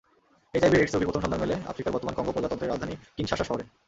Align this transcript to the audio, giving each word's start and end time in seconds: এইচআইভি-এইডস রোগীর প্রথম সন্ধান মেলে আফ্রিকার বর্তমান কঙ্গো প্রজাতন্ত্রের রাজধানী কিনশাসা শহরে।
এইচআইভি-এইডস 0.53 0.93
রোগীর 0.93 1.07
প্রথম 1.07 1.23
সন্ধান 1.23 1.41
মেলে 1.41 1.55
আফ্রিকার 1.71 1.93
বর্তমান 1.93 2.13
কঙ্গো 2.15 2.31
প্রজাতন্ত্রের 2.33 2.71
রাজধানী 2.71 2.95
কিনশাসা 3.15 3.45
শহরে। 3.45 3.63